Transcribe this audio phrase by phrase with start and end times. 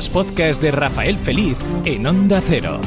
[0.00, 2.80] Los podcasts de Rafael Feliz en Onda Cero.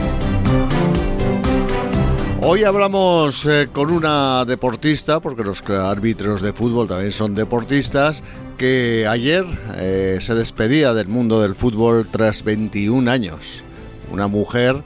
[2.41, 8.23] Hoy hablamos eh, con una deportista, porque los árbitros de fútbol también son deportistas,
[8.57, 9.45] que ayer
[9.75, 13.63] eh, se despedía del mundo del fútbol tras 21 años.
[14.11, 14.81] Una mujer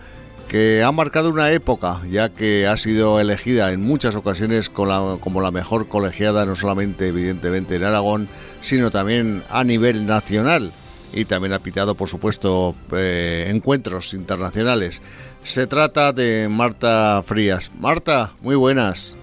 [0.50, 5.52] que ha marcado una época, ya que ha sido elegida en muchas ocasiones como la
[5.52, 8.28] mejor colegiada, no solamente evidentemente en Aragón,
[8.60, 10.74] sino también a nivel nacional
[11.14, 15.02] y también ha pitado, por supuesto, eh, encuentros internacionales.
[15.44, 17.72] Se trata de Marta Frías.
[17.80, 19.18] Marta, muy buenas.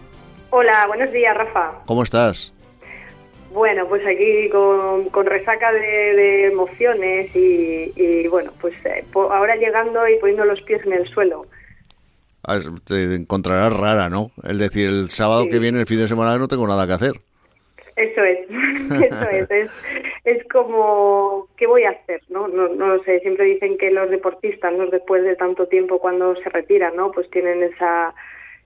[0.50, 1.72] Hola, buenos días, Rafa.
[1.86, 2.54] ¿Cómo estás?
[3.52, 10.44] Bueno, pues aquí con, resaca de, emociones y, bueno, pues eh, ahora llegando y poniendo
[10.44, 11.46] los pies en el suelo.
[12.46, 14.32] Ah, te encontrarás rara, ¿no?
[14.42, 17.12] Es decir, el sábado que viene, el fin de semana, no tengo nada que hacer.
[17.96, 18.38] Eso es,
[19.04, 19.70] eso es, es,
[20.50, 22.22] como, ¿qué voy a hacer?
[22.28, 22.48] ¿no?
[22.48, 24.86] No, no lo sé, siempre dicen que los deportistas, ¿no?
[24.86, 27.12] después de tanto tiempo cuando se retiran, ¿no?
[27.12, 28.14] pues tienen esa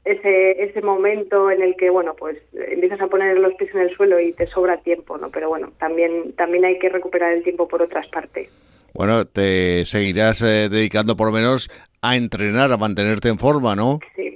[0.05, 3.97] ese, ese momento en el que, bueno, pues empiezas a poner los pies en el
[3.97, 5.31] suelo y te sobra tiempo, ¿no?
[5.31, 8.48] Pero bueno, también, también hay que recuperar el tiempo por otras partes.
[8.95, 11.70] Bueno, te seguirás eh, dedicando por lo menos
[12.01, 13.98] a entrenar, a mantenerte en forma, ¿no?
[14.17, 14.28] Sí,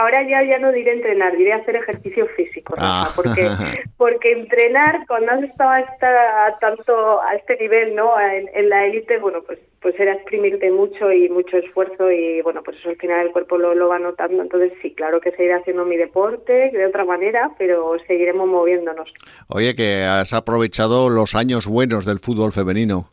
[0.00, 3.10] ahora ya ya no diré entrenar, diré hacer ejercicio físico, ah.
[3.14, 3.48] porque
[3.96, 8.12] porque entrenar cuando has estado hasta tanto a este nivel, ¿no?
[8.20, 12.76] En, la élite, bueno, pues pues era exprimirte mucho y mucho esfuerzo y bueno, pues
[12.78, 15.84] eso al final el cuerpo lo, lo va notando, entonces sí, claro que seguiré haciendo
[15.84, 19.10] mi deporte de otra manera, pero seguiremos moviéndonos.
[19.48, 23.10] Oye, que has aprovechado los años buenos del fútbol femenino.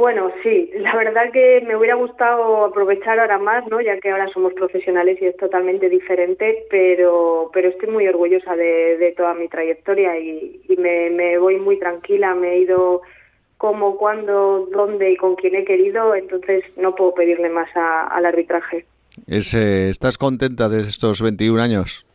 [0.00, 3.82] Bueno, sí, la verdad que me hubiera gustado aprovechar ahora más, ¿no?
[3.82, 9.12] Ya que ahora somos profesionales y es totalmente diferente, pero, pero estoy muy orgullosa de,
[9.14, 13.02] toda mi trayectoria y, me, voy muy tranquila, me he ido
[13.58, 18.86] como, cuándo, dónde y con quién he querido, entonces no puedo pedirle más al arbitraje.
[19.26, 22.06] ¿Estás contenta de estos 21 años?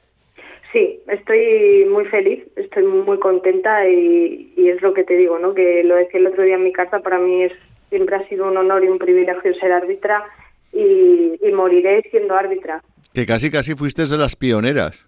[0.73, 5.53] Sí, estoy muy feliz, estoy muy contenta y, es lo que te digo, ¿no?
[5.53, 7.53] Que lo decía el otro día en mi carta, para mí es
[7.95, 10.25] siempre ha sido un honor y un privilegio ser árbitra
[10.73, 12.81] y, moriré siendo árbitra.
[13.13, 15.07] Que casi casi fuiste de las pioneras.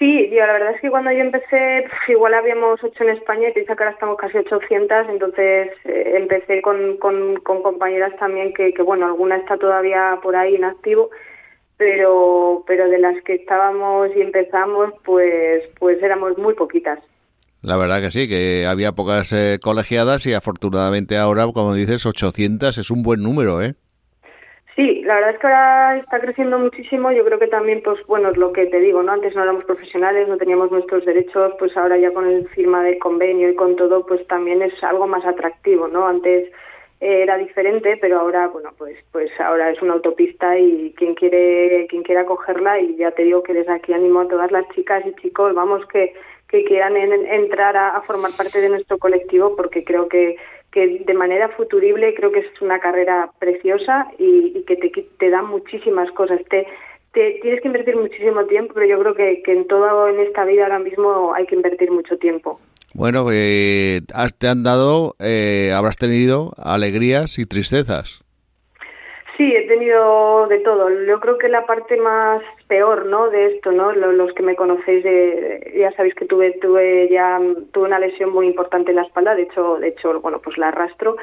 [0.00, 3.76] Sí, la verdad es que cuando yo empecé, igual habíamos ocho en España y piensa
[3.76, 9.06] que ahora estamos casi 800, entonces eh, empecé con, con, compañeras también que, que, bueno,
[9.06, 11.10] alguna está todavía por ahí en activo,
[11.76, 16.98] pero, pero de las que estábamos y empezamos, pues, pues éramos muy poquitas.
[17.64, 22.76] La verdad que sí, que había pocas eh, colegiadas y afortunadamente ahora, como dices, 800
[22.76, 23.72] es un buen número, ¿eh?
[24.76, 27.10] Sí, la verdad es que ahora está creciendo muchísimo.
[27.12, 29.12] Yo creo que también, pues bueno, es lo que te digo, ¿no?
[29.12, 32.98] Antes no éramos profesionales, no teníamos nuestros derechos, pues ahora ya con el firma de
[32.98, 36.06] convenio y con todo, pues también es algo más atractivo, ¿no?
[36.06, 36.50] Antes
[37.00, 42.02] era diferente, pero ahora, bueno, pues pues ahora es una autopista y quien quiere quien
[42.02, 45.14] quiera cogerla y ya te digo que desde aquí animo a todas las chicas y
[45.20, 46.14] chicos, vamos que
[46.54, 50.36] que quieran entrar a, formar parte de nuestro colectivo porque creo que,
[50.70, 55.42] que de manera futurible creo que es una carrera preciosa y, que te, te da
[55.42, 56.40] muchísimas cosas.
[56.48, 56.66] Te,
[57.12, 60.44] te, tienes que invertir muchísimo tiempo, pero yo creo que, que en todo en esta
[60.44, 62.60] vida ahora mismo hay que invertir mucho tiempo.
[62.94, 64.02] Bueno, eh,
[64.38, 68.24] te han dado, eh, habrás tenido alegrías y tristezas.
[69.36, 70.88] Sí, he tenido de todo.
[71.04, 73.30] Yo creo que la parte más peor, ¿no?
[73.30, 73.90] De esto, ¿no?
[73.90, 77.40] Los que me conocéis, de, ya sabéis que tuve, tuve ya
[77.72, 79.34] tuve una lesión muy importante en la espalda.
[79.34, 81.16] De hecho, de hecho, bueno, pues la arrastro.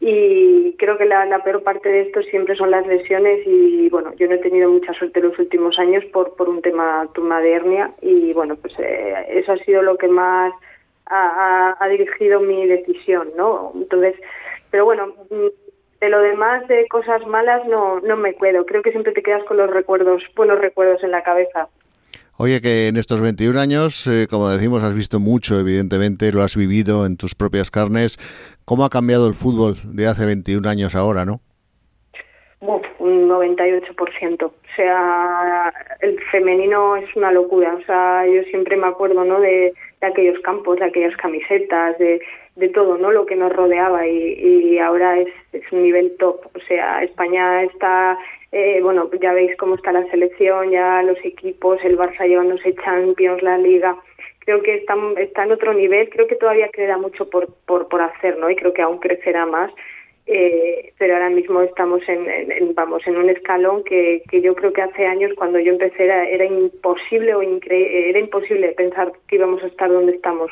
[0.00, 4.26] Y creo que la, peor parte de esto siempre son las lesiones y bueno, yo
[4.28, 7.92] no he tenido mucha suerte los últimos años por por un tema, tema de hernia
[8.02, 10.52] y bueno, pues eh, eso ha sido lo que más
[11.06, 13.72] ha, ha dirigido mi decisión, ¿no?
[13.74, 14.14] Entonces,
[14.70, 15.14] pero bueno
[16.04, 18.66] de lo demás de cosas malas no, no me quedo.
[18.66, 21.68] Creo que siempre te quedas con los recuerdos, buenos recuerdos en la cabeza.
[22.36, 26.56] Oye, que en estos 21 años, eh, como decimos, has visto mucho, evidentemente, lo has
[26.56, 28.18] vivido en tus propias carnes.
[28.64, 31.40] ¿Cómo ha cambiado el fútbol de hace 21 años ahora, no?
[33.04, 34.44] un 98%.
[34.44, 37.74] O sea, el femenino es una locura.
[37.74, 39.40] O sea, yo siempre me acuerdo, ¿no?
[39.40, 39.74] De,
[40.04, 42.20] de aquellos campos, de aquellas camisetas, de,
[42.56, 43.10] de todo, ¿no?
[43.10, 46.46] Lo que nos rodeaba y, ahora es, es un nivel top.
[46.54, 48.18] O sea, España está,
[48.52, 53.42] eh, bueno, ya veis cómo está la selección, ya los equipos, el Barça llevándose Champions,
[53.42, 53.96] la Liga.
[54.40, 56.10] Creo que está, está en otro nivel.
[56.10, 58.50] Creo que todavía queda mucho por, por, por hacer, ¿no?
[58.50, 59.72] Y creo que aún crecerá más.
[60.26, 64.80] Eh, pero ahora mismo estamos en, vamos en un escalón que, que, yo creo que
[64.80, 69.66] hace años cuando yo empecé era, era imposible o era imposible pensar que íbamos a
[69.66, 70.50] estar donde estamos.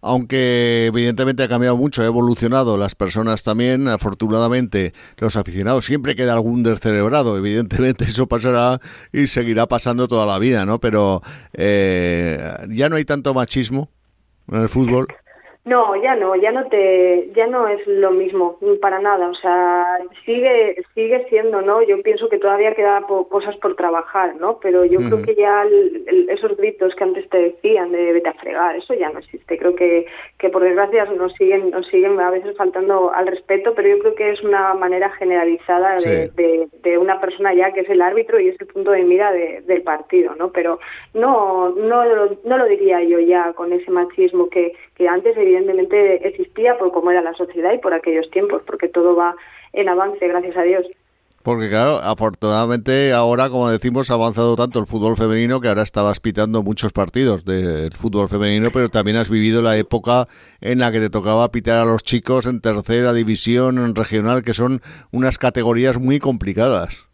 [0.00, 6.34] Aunque evidentemente ha cambiado mucho, ha evolucionado las personas también, afortunadamente los aficionados, siempre queda
[6.34, 8.80] algún descerebrado, evidentemente eso pasará
[9.12, 10.80] y seguirá pasando toda la vida, ¿no?
[10.80, 11.22] Pero
[11.54, 13.90] eh, ya no hay tanto machismo
[14.50, 15.06] en el fútbol.
[15.64, 19.28] No, ya no, ya no te, ya no es lo mismo para nada.
[19.30, 21.82] O sea, sigue, sigue siendo, ¿no?
[21.82, 23.00] Yo pienso que todavía queda
[23.30, 24.58] cosas por trabajar, ¿no?
[24.60, 25.64] Pero yo creo que ya
[26.28, 29.56] esos gritos que antes te decían de vete a fregar, eso ya no existe.
[29.56, 30.04] Creo que,
[30.38, 34.14] que por desgracia nos siguen, nos siguen a veces faltando al respeto, pero yo creo
[34.16, 38.48] que es una manera generalizada de, de, una persona ya que es el árbitro y
[38.48, 40.52] es el punto de mira del partido, ¿no?
[40.52, 40.78] Pero
[41.14, 42.04] no, no,
[42.44, 47.10] no lo diría yo ya con ese machismo que, que antes evidentemente existía por cómo
[47.10, 49.34] era la sociedad y por aquellos tiempos, porque todo va
[49.72, 50.86] en avance, gracias a Dios.
[51.44, 56.18] Porque claro, afortunadamente ahora, como decimos, ha avanzado tanto el fútbol femenino que ahora estabas
[56.18, 60.26] pitando muchos partidos del fútbol femenino, pero también has vivido la época
[60.62, 64.54] en la que te tocaba pitar a los chicos en tercera división, en regional, que
[64.54, 64.80] son
[65.12, 67.06] unas categorías muy complicadas.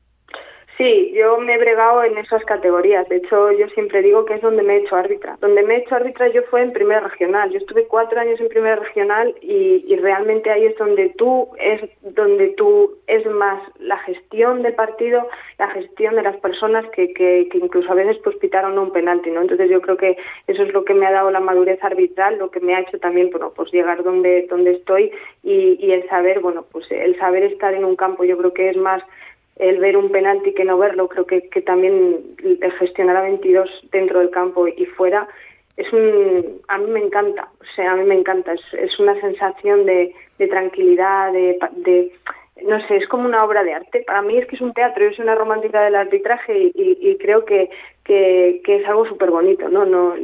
[0.79, 3.07] Sí, yo me he bregado en esas categorías.
[3.09, 5.37] De hecho, yo siempre digo que es donde me he hecho árbitra.
[5.41, 7.51] Donde me he hecho árbitra yo fue en primera regional.
[7.51, 12.49] Yo estuve cuatro años en primera regional y, realmente ahí es donde tú es donde
[12.57, 15.29] tú es más la gestión del partido,
[15.59, 19.43] la gestión de las personas que, que, incluso a veces pues pitaron un penalti, ¿no?
[19.43, 22.51] Entonces yo creo que eso es lo que me ha dado la madurez arbitral, lo
[22.51, 25.13] que me ha hecho también, bueno, pues llegar donde donde estoy
[25.43, 28.71] y, y el saber, bueno, pues el saber estar en un campo, yo creo que
[28.71, 29.03] es más
[29.61, 33.69] el ver un penalti que no verlo, creo que, que también el gestionar a 22
[33.93, 35.29] dentro del campo y fuera
[35.77, 39.19] es un, a mí me encanta, o sea, a mí me encanta, es, es una
[39.21, 42.13] sensación de, de tranquilidad, de, de,
[42.67, 44.03] no sé, es como una obra de arte.
[44.07, 47.17] Para mí es que es un teatro, yo soy una romántica del arbitraje y, y,
[47.17, 47.71] creo que,
[48.05, 49.87] que, que, es algo súper bonito, ¿no?
[49.87, 50.15] no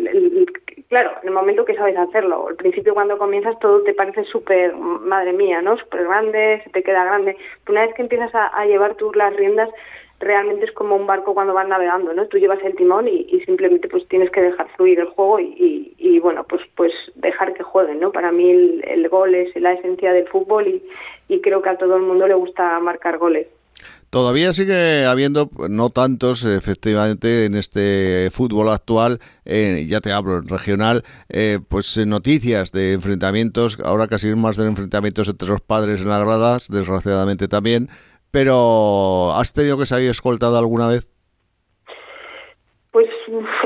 [0.89, 4.75] claro, en el momento que sabes hacerlo, al principio cuando comienzas todo te parece súper,
[4.75, 5.77] madre mía, ¿no?
[5.79, 7.37] Súper grande, se te queda grande.
[7.69, 9.71] Una vez que empiezas a, llevar tú las riendas,
[10.19, 12.27] realmente es como un barco cuando vas navegando, ¿no?
[12.27, 16.19] Tú llevas el timón y, simplemente pues tienes que dejar fluir el juego y, y,
[16.19, 18.13] bueno, pues pues dejar que jueguen, ¿no?
[18.13, 20.83] Para mí el, gol es la esencia del fútbol y,
[21.29, 23.47] y creo que a todo el mundo le gusta marcar goles.
[24.11, 31.59] Todavía sigue habiendo, no tantos efectivamente en este fútbol actual, ya te hablo regional, eh,
[31.69, 36.69] pues noticias de enfrentamientos, ahora casi más de enfrentamientos entre los padres en las gradas,
[36.71, 37.89] desgraciadamente también,
[38.31, 41.09] pero ¿has tenido que salir escoltada alguna vez?
[42.93, 43.09] Pues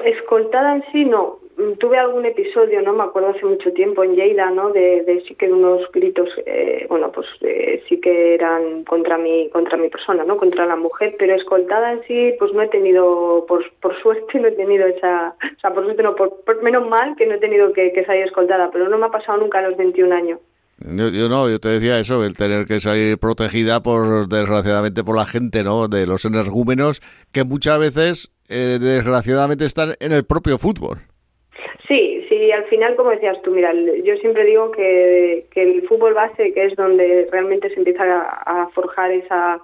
[0.04, 1.38] escoltada en sí no,
[1.78, 4.70] tuve algún episodio, no me acuerdo hace mucho tiempo en Lleida, ¿no?
[4.70, 9.76] De, sí que unos gritos, eh, bueno, pues eh, sí que eran contra mi contra
[9.76, 10.36] mi persona, ¿no?
[10.36, 14.48] Contra la mujer, pero escoltada en sí, pues no he tenido, por, por suerte no
[14.48, 17.72] he tenido esa, o sea, por suerte no, por, menos mal que no he tenido
[17.72, 20.40] que, que salir escoltada, pero no me ha pasado nunca a los 21 años.
[20.82, 25.26] Yo, no, yo te decía eso, el tener que salir protegida por, desgraciadamente, por la
[25.26, 25.88] gente, ¿no?
[25.88, 27.02] De los energúmenos
[27.32, 31.09] que muchas veces, eh, desgraciadamente, están en el propio fútbol.
[32.40, 36.64] Sí, al final, como decías tú, mira, yo siempre digo que, el fútbol base, que
[36.64, 39.60] es donde realmente se empieza a, forjar esa,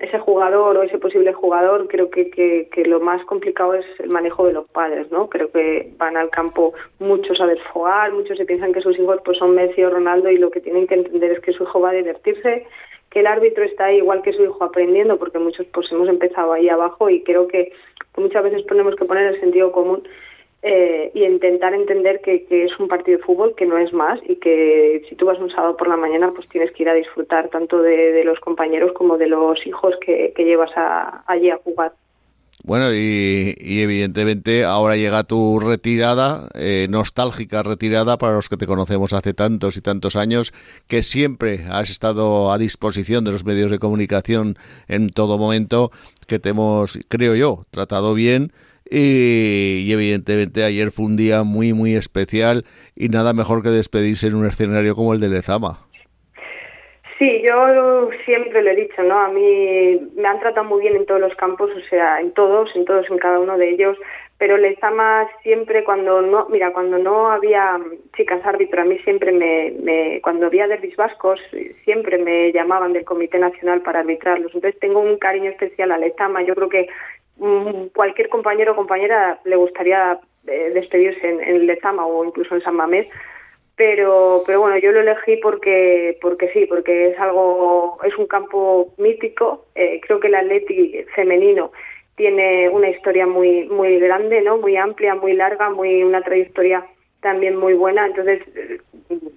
[0.00, 4.08] ese jugador o ese posible jugador, creo que, que, que, lo más complicado es el
[4.08, 5.28] manejo de los padres, ¿no?
[5.30, 9.38] Creo que van al campo muchos a desfogar, muchos se piensan que sus hijos pues
[9.38, 11.90] son Messi o Ronaldo y lo que tienen que entender es que su hijo va
[11.90, 12.66] a divertirse,
[13.08, 16.68] que el árbitro está igual que su hijo aprendiendo, porque muchos pues hemos empezado ahí
[16.68, 17.70] abajo y creo que
[18.16, 20.02] muchas veces tenemos que poner el sentido común
[20.68, 24.34] eh, y intentar entender que, es un partido de fútbol, que no es más y
[24.34, 27.50] que si tú vas un sábado por la mañana pues tienes que ir a disfrutar
[27.50, 30.72] tanto de, los compañeros como de los hijos que, llevas
[31.28, 31.92] allí a jugar.
[32.64, 39.12] Bueno, y, evidentemente ahora llega tu retirada, eh, nostálgica retirada para los que te conocemos
[39.12, 40.52] hace tantos y tantos años,
[40.88, 44.56] que siempre has estado a disposición de los medios de comunicación
[44.88, 45.92] en todo momento,
[46.26, 48.50] que te hemos, creo yo, tratado bien
[48.90, 52.64] y, evidentemente ayer fue un día muy, muy especial
[52.94, 55.86] y nada mejor que despedirse en un escenario como el de Lezama.
[57.18, 59.18] Sí, yo siempre lo he dicho, ¿no?
[59.18, 62.68] A mí me han tratado muy bien en todos los campos, o sea, en todos,
[62.76, 63.96] en todos, en cada uno de ellos,
[64.38, 67.78] pero Lezama siempre cuando no, mira, cuando no había
[68.14, 71.40] chicas árbitro, a mí siempre me, me cuando había derbis vascos,
[71.84, 74.54] siempre me llamaban del Comité Nacional para arbitrarlos.
[74.54, 76.86] Entonces tengo un cariño especial a Lezama, yo creo que
[77.92, 82.76] cualquier compañero o compañera le gustaría eh, despedirse en, en, Lezama o incluso en San
[82.76, 83.06] Mamés,
[83.76, 88.94] pero pero bueno yo lo elegí porque porque sí porque es algo es un campo
[88.96, 91.72] mítico eh, creo que el Atleti femenino
[92.16, 96.86] tiene una historia muy muy grande no muy amplia muy larga muy una trayectoria
[97.26, 98.06] también muy buena.
[98.06, 98.40] Entonces,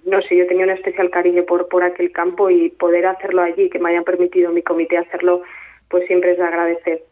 [0.04, 3.68] no sé, yo tenía un especial cariño por, por aquel campo y poder hacerlo allí,
[3.68, 5.42] que me hayan permitido mi comité hacerlo,
[5.88, 7.02] pues siempre es de agradecer.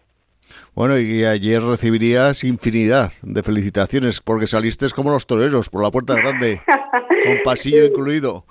[0.74, 6.14] Bueno, y ayer recibirías infinidad de felicitaciones porque saliste como los toreros por la puerta
[6.14, 6.60] grande,
[7.24, 8.44] con pasillo incluido.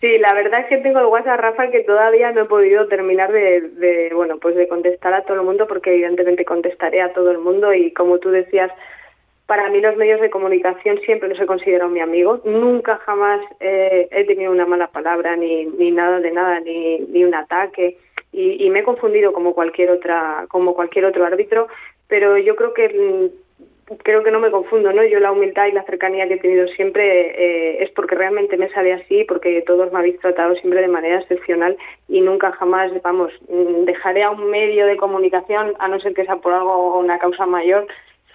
[0.00, 3.32] Sí, la verdad es que tengo el WhatsApp, Rafa, que todavía no he podido terminar
[3.32, 7.30] de, de, bueno, pues de contestar a todo el mundo, porque evidentemente contestaré a todo
[7.30, 8.72] el mundo y como tú decías,
[9.48, 12.42] para mí los medios de comunicación siempre los he considerado mi amigo.
[12.44, 17.24] Nunca jamás eh, he tenido una mala palabra, ni, ni nada de nada, ni, ni
[17.24, 17.96] un ataque.
[18.32, 21.68] Y, y me he confundido como cualquier otra, como cualquier otro árbitro,
[22.08, 23.30] pero yo creo que
[23.96, 25.02] creo que no me confundo, ¿no?
[25.04, 28.68] Yo la humildad y la cercanía que he tenido siempre eh, es porque realmente me
[28.70, 31.76] sale así, porque todos me habéis tratado siempre de manera excepcional
[32.08, 36.24] y nunca jamás, vamos, mm, dejaré a un medio de comunicación, a no ser que
[36.24, 37.86] sea por algo una causa mayor,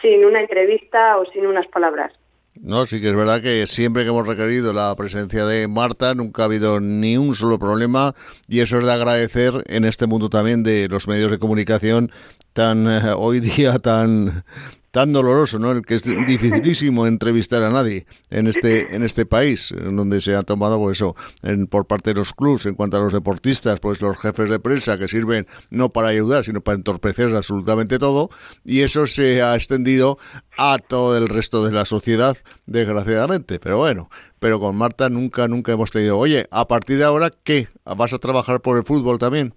[0.02, 2.14] sin una entrevista o sin unas palabras.
[2.62, 6.44] No, sí que es verdad que siempre que hemos requerido la presencia de Marta nunca
[6.44, 8.14] ha habido ni un solo problema
[8.48, 12.12] y eso es de agradecer en este mundo también de los medios de comunicación
[12.54, 14.46] tan eh, hoy día tan
[14.94, 15.72] tan doloroso, ¿no?
[15.72, 20.36] El que es dificilísimo entrevistar a nadie en este en este país, en donde se
[20.36, 23.80] ha tomado pues eso, en, por parte de los clubes, en cuanto a los deportistas,
[23.80, 28.30] pues los jefes de prensa que sirven no para ayudar, sino para entorpecer absolutamente todo,
[28.64, 30.20] y eso se ha extendido
[30.60, 33.60] a todo el resto de la sociedad, desgraciadamente.
[33.60, 37.68] Pero bueno, pero con Marta nunca, nunca hemos tenido, oye, a partir de ahora, ¿qué?
[37.84, 39.56] ¿Vas a trabajar por el fútbol también?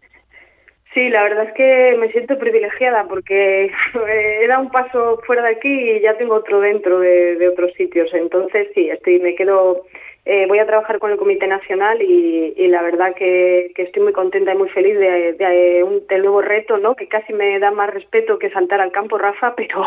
[0.97, 3.67] Sí, la verdad es que me siento privilegiada porque
[4.41, 7.71] he dado un paso fuera de aquí y ya tengo otro dentro de, de otros
[7.77, 8.09] sitios.
[8.15, 9.85] Entonces, sí, estoy, me quedo,
[10.25, 14.05] eh, voy a trabajar con el Comité Nacional y, y la verdad que, que, estoy
[14.05, 16.95] muy contenta y muy feliz de, de un, del nuevo reto, ¿no?
[16.95, 19.83] Que casi me da más respeto que saltar al campo, Rafa, pero...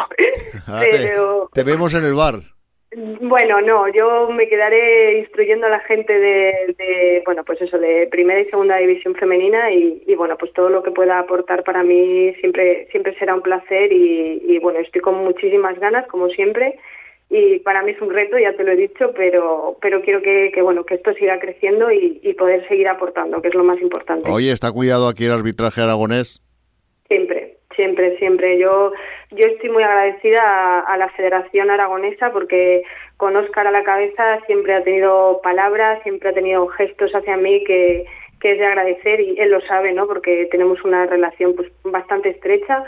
[0.67, 1.49] Ah, pero...
[1.51, 2.35] Te, te vemos en el bar.
[2.91, 8.07] Bueno, no, yo me quedaré instruyendo a la gente de, de, bueno, pues eso, de
[8.07, 11.83] primera y segunda división femenina y, y, bueno, pues todo lo que pueda aportar para
[11.83, 16.79] mí siempre, siempre será un placer y, y, bueno, estoy con muchísimas ganas, como siempre,
[17.29, 20.51] y para mí es un reto, ya te lo he dicho, pero, pero quiero que,
[20.51, 23.79] que bueno, que esto siga creciendo y, y poder seguir aportando, que es lo más
[23.81, 24.27] importante.
[24.31, 26.41] Oye, ¿está cuidado aquí el arbitraje aragonés?
[27.07, 28.57] Siempre, siempre, siempre.
[28.57, 28.93] Yo,
[29.31, 32.83] yo estoy muy agradecida a, la Federación Aragonesa porque
[33.17, 37.63] con Óscar a la cabeza siempre ha tenido palabras, siempre ha tenido gestos hacia mí
[37.63, 38.05] que,
[38.39, 40.07] que es de agradecer y él lo sabe, ¿no?
[40.07, 42.83] Porque tenemos una relación pues bastante estrecha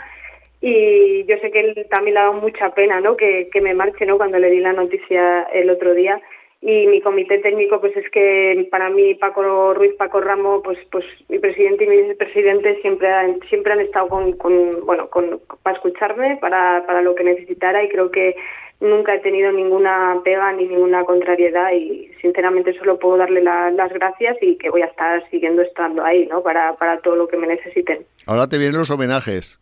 [0.60, 3.16] y yo sé que él también le ha dado mucha pena, ¿no?
[3.16, 4.16] Que, que me marche, ¿no?
[4.16, 6.20] Cuando le di la noticia el otro día
[6.62, 11.04] y mi comité técnico pues es que para mí Paco Ruiz Paco Ramo pues pues
[11.28, 15.76] mi presidente y mi vicepresidente siempre han, siempre han estado con, con bueno con para
[15.76, 18.36] escucharme para para lo que necesitara y creo que
[18.78, 23.92] nunca he tenido ninguna pega ni ninguna contrariedad y sinceramente solo puedo darle la, las
[23.92, 27.38] gracias y que voy a estar siguiendo estando ahí no para para todo lo que
[27.38, 28.06] me necesiten.
[28.26, 29.61] Ahora te vienen los homenajes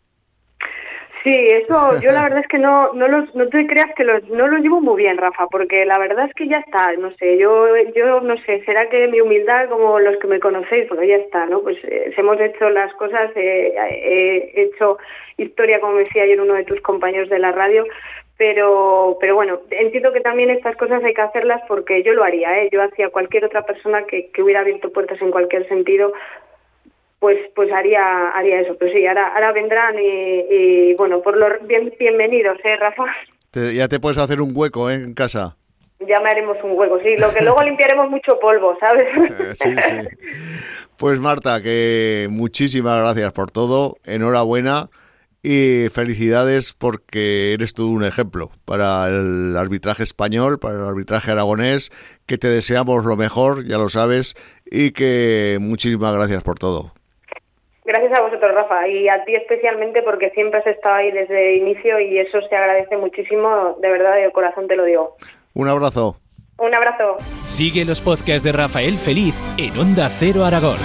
[1.23, 4.27] Sí, eso, yo la verdad es que no, no los, no te creas que los,
[4.29, 7.37] no los llevo muy bien, Rafa, porque la verdad es que ya está, no sé,
[7.37, 11.17] yo, yo no sé, será que mi humildad, como los que me conocéis, bueno, ya
[11.17, 11.61] está, ¿no?
[11.61, 14.97] Pues eh, hemos hecho las cosas, eh, he hecho
[15.37, 17.85] historia, como decía ayer uno de tus compañeros de la radio,
[18.37, 22.63] pero, pero bueno, entiendo que también estas cosas hay que hacerlas porque yo lo haría,
[22.63, 22.69] ¿eh?
[22.71, 26.11] Yo hacia cualquier otra persona que, que hubiera abierto puertas en cualquier sentido,
[27.21, 31.65] pues pues haría haría eso pero sí ahora ahora vendrán y, y bueno por los
[31.67, 33.03] bien, bienvenidos eh Rafa
[33.51, 34.95] te, ya te puedes hacer un hueco ¿eh?
[34.95, 35.55] en casa
[35.99, 39.07] ya me haremos un hueco sí lo que luego limpiaremos mucho polvo sabes
[39.53, 39.95] sí, sí.
[40.97, 44.89] pues Marta que muchísimas gracias por todo enhorabuena
[45.43, 51.91] y felicidades porque eres todo un ejemplo para el arbitraje español, para el arbitraje aragonés,
[52.27, 54.35] que te deseamos lo mejor, ya lo sabes,
[54.69, 56.93] y que muchísimas gracias por todo.
[57.83, 61.61] Gracias a vosotros, Rafa, y a ti especialmente porque siempre has estado ahí desde el
[61.61, 65.15] inicio y eso se agradece muchísimo, de verdad, de corazón te lo digo.
[65.53, 66.17] Un abrazo.
[66.59, 67.17] Un abrazo.
[67.45, 70.77] Sigue los podcasts de Rafael Feliz en Onda Cero Aragón.